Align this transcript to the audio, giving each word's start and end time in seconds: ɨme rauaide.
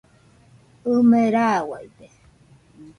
ɨme 0.93 1.21
rauaide. 1.33 2.07